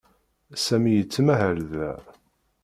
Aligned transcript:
Sami 0.65 0.91
yettmahal 0.93 1.59
da. 1.71 1.91